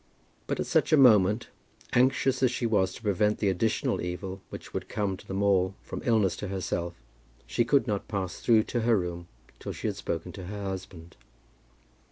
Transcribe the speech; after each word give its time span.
But 0.47 0.59
at 0.59 0.65
such 0.65 0.91
a 0.91 0.97
moment, 0.97 1.49
anxious 1.93 2.41
as 2.41 2.49
she 2.49 2.65
was 2.65 2.91
to 2.95 3.03
prevent 3.03 3.37
the 3.37 3.49
additional 3.49 4.01
evil 4.01 4.41
which 4.49 4.73
would 4.73 4.89
come 4.89 5.15
to 5.15 5.27
them 5.27 5.43
all 5.43 5.75
from 5.83 6.01
illness 6.03 6.35
to 6.37 6.47
herself, 6.47 6.95
she 7.45 7.63
could 7.63 7.85
not 7.85 8.07
pass 8.07 8.39
through 8.39 8.63
to 8.63 8.79
her 8.81 8.97
room 8.97 9.27
till 9.59 9.73
she 9.73 9.85
had 9.85 9.95
spoken 9.95 10.31
to 10.31 10.45
her 10.45 10.63
husband. 10.63 11.17